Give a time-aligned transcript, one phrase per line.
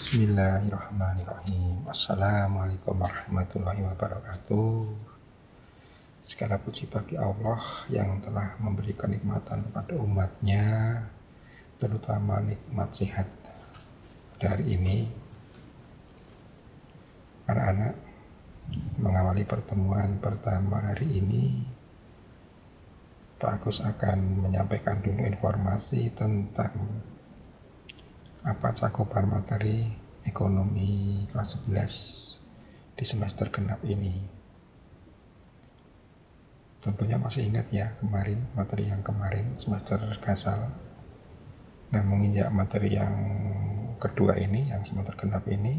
[0.00, 1.84] Bismillahirrahmanirrahim.
[1.84, 4.96] Assalamualaikum warahmatullahi wabarakatuh.
[6.24, 7.60] Segala puji bagi Allah
[7.92, 10.64] yang telah memberikan nikmatan kepada umatnya
[11.76, 13.28] Terutama nikmat sehat
[14.40, 15.04] Dari ini.
[17.44, 17.94] Anak-anak
[19.04, 21.60] mengawali pertemuan pertama hari ini
[23.36, 26.72] Pak Agus akan menyampaikan dulu informasi tentang
[28.40, 29.84] apa cakupan materi
[30.24, 34.16] ekonomi kelas 11 di semester genap ini.
[36.80, 40.72] Tentunya masih ingat ya kemarin materi yang kemarin semester gasal.
[41.92, 43.12] Nah menginjak materi yang
[44.00, 45.76] kedua ini yang semester genap ini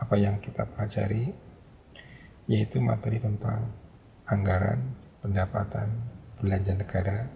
[0.00, 1.36] apa yang kita pelajari
[2.48, 3.76] yaitu materi tentang
[4.24, 5.92] anggaran pendapatan
[6.40, 7.28] belanja negara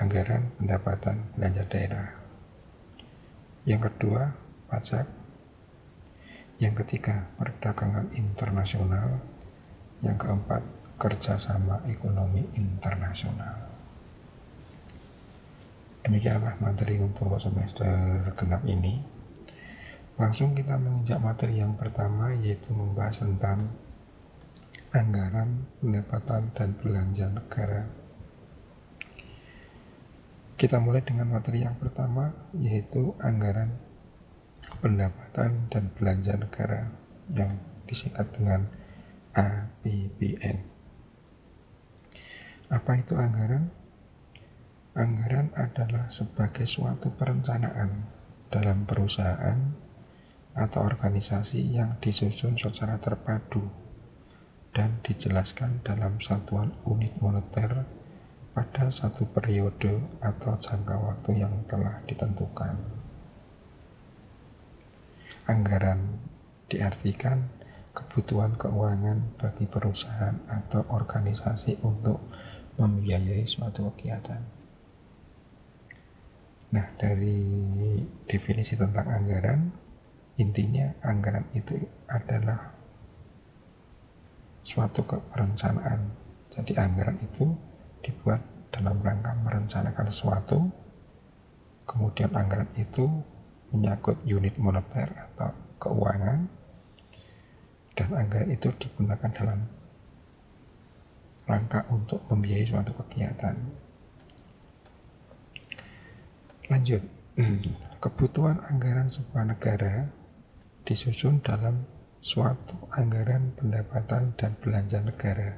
[0.00, 2.17] anggaran pendapatan belanja daerah
[3.64, 4.36] yang kedua,
[4.70, 5.06] pajak.
[6.58, 9.22] Yang ketiga, perdagangan internasional.
[10.02, 10.62] Yang keempat,
[10.98, 13.70] kerjasama ekonomi internasional.
[16.02, 18.98] Demikianlah materi untuk semester genap ini.
[20.18, 23.70] Langsung kita menginjak materi yang pertama yaitu membahas tentang
[24.90, 27.86] anggaran, pendapatan, dan belanja negara.
[30.58, 33.78] Kita mulai dengan materi yang pertama yaitu anggaran
[34.82, 36.90] pendapatan dan belanja negara
[37.30, 37.54] yang
[37.86, 38.66] disingkat dengan
[39.38, 40.58] APBN.
[42.74, 43.70] Apa itu anggaran?
[44.98, 48.10] Anggaran adalah sebagai suatu perencanaan
[48.50, 49.78] dalam perusahaan
[50.58, 53.62] atau organisasi yang disusun secara terpadu
[54.74, 57.97] dan dijelaskan dalam satuan unit moneter
[58.58, 62.74] pada satu periode atau jangka waktu yang telah ditentukan.
[65.46, 66.18] Anggaran
[66.66, 67.46] diartikan
[67.94, 72.18] kebutuhan keuangan bagi perusahaan atau organisasi untuk
[72.82, 74.42] membiayai suatu kegiatan.
[76.74, 77.62] Nah, dari
[78.26, 79.70] definisi tentang anggaran,
[80.42, 81.78] intinya anggaran itu
[82.10, 82.74] adalah
[84.66, 86.10] suatu perencanaan.
[86.50, 87.67] Jadi anggaran itu
[88.08, 88.40] dibuat
[88.72, 90.58] dalam rangka merencanakan sesuatu
[91.84, 93.04] kemudian anggaran itu
[93.72, 96.48] menyangkut unit moneter atau keuangan
[97.92, 99.60] dan anggaran itu digunakan dalam
[101.48, 103.56] rangka untuk membiayai suatu kegiatan.
[106.68, 107.02] Lanjut
[108.04, 110.12] kebutuhan anggaran sebuah negara
[110.84, 111.88] disusun dalam
[112.20, 115.56] suatu anggaran pendapatan dan belanja negara.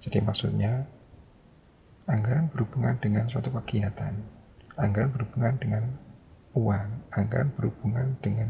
[0.00, 0.84] Jadi maksudnya
[2.08, 4.16] Anggaran berhubungan dengan suatu kegiatan.
[4.80, 5.84] Anggaran berhubungan dengan
[6.56, 6.88] uang.
[7.12, 8.48] Anggaran berhubungan dengan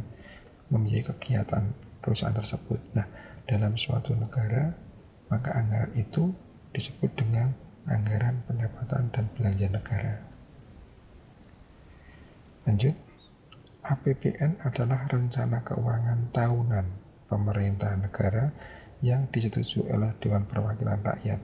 [0.71, 2.79] membiayai kegiatan perusahaan tersebut.
[2.95, 3.07] Nah,
[3.45, 4.71] dalam suatu negara,
[5.27, 6.31] maka anggaran itu
[6.71, 7.51] disebut dengan
[7.91, 10.15] anggaran pendapatan dan belanja negara.
[12.71, 12.95] Lanjut,
[13.81, 16.87] APBN adalah rencana keuangan tahunan
[17.27, 18.53] pemerintah negara
[19.01, 21.41] yang disetujui oleh Dewan Perwakilan Rakyat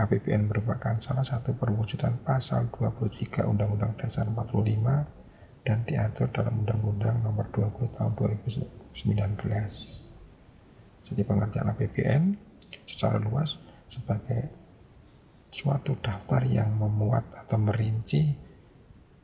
[0.00, 7.52] APBN merupakan salah satu perwujudan pasal 23 Undang-Undang Dasar 45 dan diatur dalam Undang-Undang Nomor
[7.52, 8.96] 20 Tahun 2019.
[11.04, 12.22] Jadi pengertian APBN
[12.88, 14.48] secara luas sebagai
[15.52, 18.32] suatu daftar yang memuat atau merinci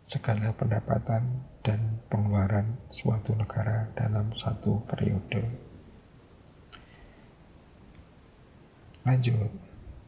[0.06, 5.42] segala pendapatan dan pengeluaran suatu negara dalam satu periode.
[9.06, 9.65] Lanjut,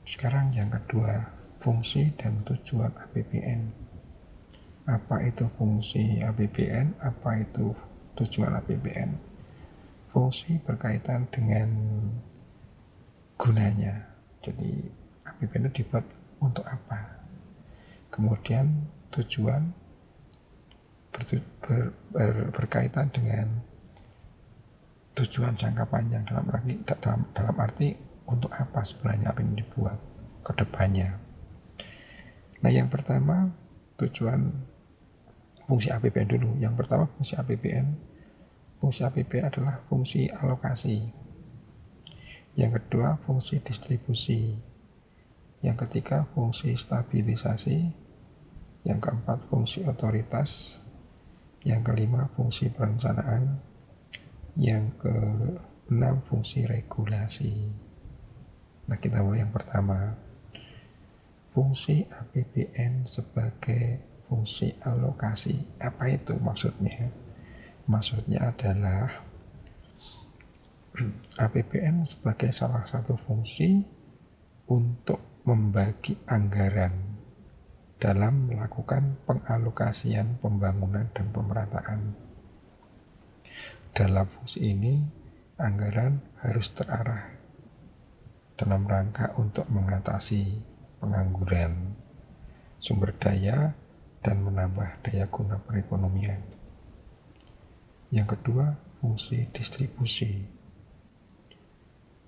[0.09, 1.21] sekarang yang kedua,
[1.61, 3.61] fungsi dan tujuan APBN.
[4.89, 6.97] Apa itu fungsi APBN?
[7.05, 7.77] Apa itu
[8.17, 9.21] tujuan APBN?
[10.09, 11.69] Fungsi berkaitan dengan
[13.37, 14.09] gunanya.
[14.41, 14.89] Jadi
[15.29, 16.09] APBN itu dibuat
[16.41, 17.21] untuk apa?
[18.09, 19.61] Kemudian tujuan
[21.13, 21.23] ber,
[21.61, 21.83] ber,
[22.17, 23.61] ber, berkaitan dengan
[25.21, 29.99] tujuan jangka panjang dalam dalam, dalam arti untuk apa sebenarnya apa yang dibuat
[30.45, 31.17] ke depannya.
[32.61, 33.57] Nah yang pertama
[33.99, 34.53] tujuan
[35.69, 36.51] fungsi APBN dulu.
[36.57, 37.87] Yang pertama fungsi APBN,
[38.81, 41.13] fungsi APBN adalah fungsi alokasi.
[42.57, 44.57] Yang kedua fungsi distribusi.
[45.61, 47.79] Yang ketiga fungsi stabilisasi.
[48.83, 50.81] Yang keempat fungsi otoritas.
[51.63, 53.63] Yang kelima fungsi perencanaan.
[54.59, 57.88] Yang keenam fungsi regulasi.
[58.99, 60.19] Kita mulai yang pertama.
[61.55, 65.79] Fungsi APBN sebagai fungsi alokasi.
[65.79, 67.15] Apa itu maksudnya?
[67.87, 69.07] Maksudnya adalah
[71.47, 73.87] APBN sebagai salah satu fungsi
[74.67, 76.93] untuk membagi anggaran
[78.03, 82.01] dalam melakukan pengalokasian pembangunan dan pemerataan.
[83.95, 85.03] Dalam fungsi ini,
[85.59, 87.38] anggaran harus terarah
[88.59, 90.67] dalam rangka untuk mengatasi
[90.99, 91.95] pengangguran,
[92.83, 93.79] sumber daya,
[94.19, 96.43] dan menambah daya guna perekonomian.
[98.11, 100.51] Yang kedua, fungsi distribusi.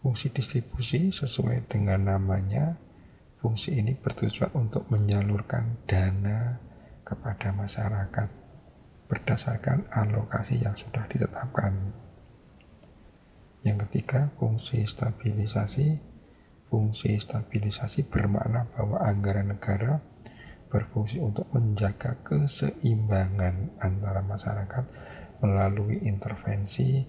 [0.01, 2.79] Fungsi distribusi sesuai dengan namanya,
[3.43, 6.63] fungsi ini bertujuan untuk menyalurkan dana
[7.03, 8.29] kepada masyarakat
[9.11, 11.91] berdasarkan alokasi yang sudah ditetapkan.
[13.67, 16.10] Yang ketiga, fungsi stabilisasi.
[16.71, 19.99] Fungsi stabilisasi bermakna bahwa anggaran negara
[20.71, 24.85] berfungsi untuk menjaga keseimbangan antara masyarakat
[25.43, 27.03] melalui intervensi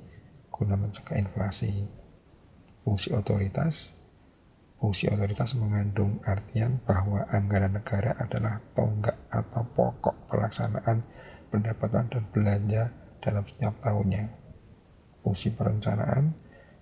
[0.49, 1.85] guna mencegah inflasi.
[2.81, 4.01] Fungsi otoritas
[4.81, 11.05] Fungsi otoritas mengandung artian bahwa anggaran negara adalah tonggak atau pokok pelaksanaan
[11.53, 12.89] pendapatan dan belanja
[13.21, 14.25] dalam setiap tahunnya.
[15.21, 16.33] Fungsi perencanaan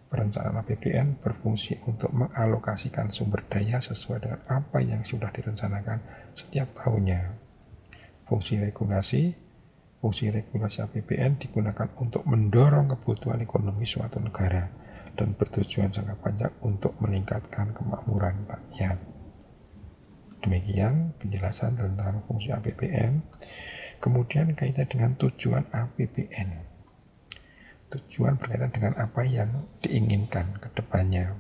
[0.09, 6.01] Perencanaan APBN berfungsi untuk mengalokasikan sumber daya sesuai dengan apa yang sudah direncanakan
[6.33, 7.37] setiap tahunnya.
[8.25, 9.49] Fungsi regulasi
[9.99, 14.63] Fungsi regulasi APBN digunakan untuk mendorong kebutuhan ekonomi suatu negara
[15.11, 18.95] dan bertujuan jangka panjang untuk meningkatkan kemakmuran rakyat.
[20.39, 23.19] Demikian penjelasan tentang fungsi APBN.
[23.99, 26.68] Kemudian kaitan dengan tujuan APBN.
[27.89, 29.49] Tujuan berkaitan dengan apa yang
[29.81, 31.33] diinginkan ke depannya.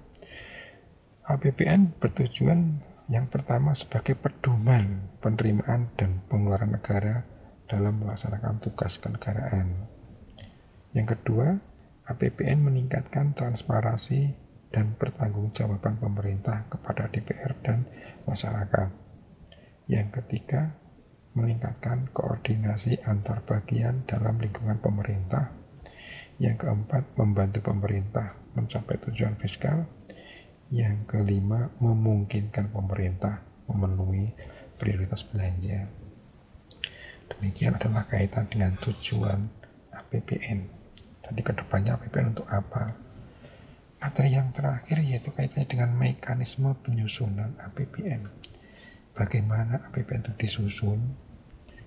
[1.29, 7.21] APBN bertujuan yang pertama sebagai pedoman penerimaan dan pengeluaran negara
[7.69, 9.85] dalam melaksanakan tugas kenegaraan.
[10.97, 11.61] Yang kedua,
[12.09, 14.33] APBN meningkatkan transparansi
[14.73, 17.85] dan pertanggungjawaban pemerintah kepada DPR dan
[18.25, 18.89] masyarakat.
[19.85, 20.73] Yang ketiga,
[21.37, 25.58] meningkatkan koordinasi antar bagian dalam lingkungan pemerintah.
[26.39, 29.83] Yang keempat, membantu pemerintah mencapai tujuan fiskal.
[30.71, 34.31] Yang kelima, memungkinkan pemerintah memenuhi
[34.79, 35.91] prioritas belanja.
[37.29, 39.51] Demikian adalah kaitan dengan tujuan
[39.91, 40.59] APBN.
[41.27, 42.87] Jadi ke depannya APBN untuk apa?
[43.99, 48.31] Materi yang terakhir yaitu kaitannya dengan mekanisme penyusunan APBN.
[49.11, 50.99] Bagaimana APBN itu disusun?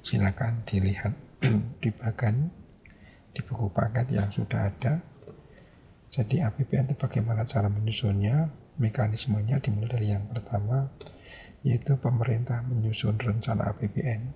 [0.05, 1.16] Silakan dilihat
[1.82, 2.62] di bagian
[3.32, 5.00] di buku paket yang sudah ada.
[6.12, 8.61] Jadi APBN itu bagaimana cara menyusunnya?
[8.73, 10.88] Mekanismenya dimulai dari yang pertama
[11.62, 14.34] yaitu pemerintah menyusun rencana APBN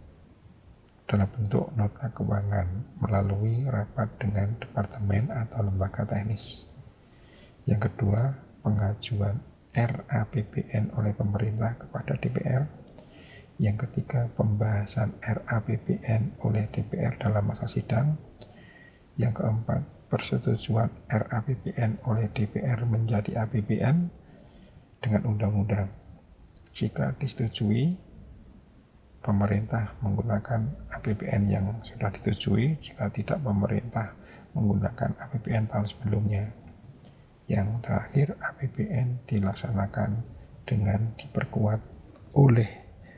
[1.07, 6.67] dalam bentuk nota keuangan melalui rapat dengan departemen atau lembaga teknis.
[7.67, 9.39] Yang kedua, pengajuan
[9.75, 12.63] RAPBN oleh pemerintah kepada DPR.
[13.63, 18.19] Yang ketiga, pembahasan RAPBN oleh DPR dalam masa sidang.
[19.17, 19.81] Yang keempat,
[20.13, 24.13] persetujuan RAPBN oleh DPR menjadi APBN
[25.01, 25.89] dengan undang-undang.
[26.69, 27.97] Jika disetujui,
[29.25, 34.15] pemerintah menggunakan APBN yang sudah disetujui, jika tidak pemerintah
[34.53, 36.45] menggunakan APBN tahun sebelumnya.
[37.49, 40.11] Yang terakhir, APBN dilaksanakan
[40.67, 41.81] dengan diperkuat
[42.37, 42.71] oleh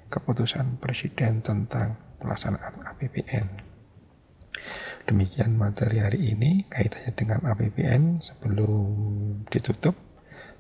[0.08, 3.46] keputusan Presiden tentang pelaksanaan APBN.
[5.08, 8.92] Demikian materi hari ini kaitannya dengan APBN sebelum
[9.48, 9.96] ditutup.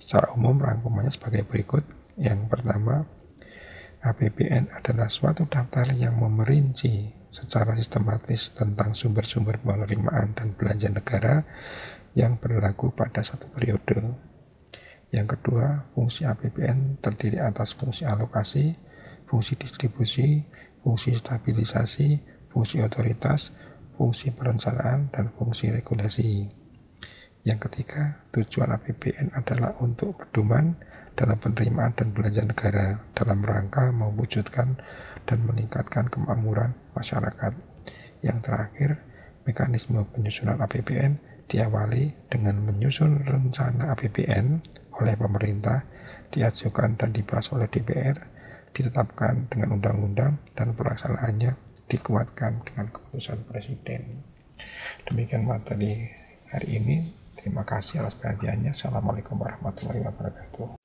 [0.00, 1.84] Secara umum rangkumannya sebagai berikut.
[2.16, 3.04] Yang pertama,
[4.00, 11.44] APBN adalah suatu daftar yang memerinci secara sistematis tentang sumber-sumber penerimaan dan belanja negara
[12.16, 14.00] yang berlaku pada satu periode.
[15.12, 18.72] Yang kedua, fungsi APBN terdiri atas fungsi alokasi,
[19.28, 20.48] fungsi distribusi,
[20.80, 22.08] fungsi stabilisasi,
[22.48, 23.52] fungsi otoritas,
[23.98, 26.46] fungsi perencanaan, dan fungsi regulasi.
[27.42, 30.78] Yang ketiga, tujuan APBN adalah untuk pedoman
[31.18, 34.78] dalam penerimaan dan belanja negara dalam rangka mewujudkan
[35.26, 37.58] dan meningkatkan kemakmuran masyarakat.
[38.22, 38.90] Yang terakhir,
[39.42, 41.18] mekanisme penyusunan APBN
[41.50, 44.62] diawali dengan menyusun rencana APBN
[45.02, 45.82] oleh pemerintah,
[46.30, 48.14] diajukan dan dibahas oleh DPR,
[48.70, 54.22] ditetapkan dengan undang-undang dan pelaksanaannya dikuatkan dengan keputusan Presiden.
[55.08, 55.96] Demikian materi
[56.52, 57.00] hari ini.
[57.38, 58.70] Terima kasih atas perhatiannya.
[58.70, 60.77] Assalamualaikum warahmatullahi wabarakatuh.